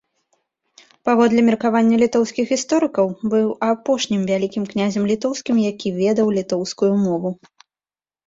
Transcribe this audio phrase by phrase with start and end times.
[1.07, 7.29] Паводле меркавання літоўскіх гісторыкаў, быў апошнім вялікім князем літоўскім, які ведаў літоўскую мову.